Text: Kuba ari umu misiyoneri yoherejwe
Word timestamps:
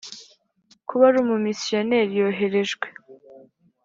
Kuba 0.87 1.03
ari 1.09 1.17
umu 1.23 1.35
misiyoneri 1.45 2.13
yoherejwe 2.19 2.87